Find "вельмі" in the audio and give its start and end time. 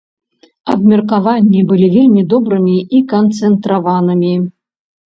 1.99-2.25